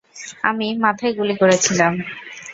[0.43, 1.93] আমি মাথায় গুলি করেছিলাম।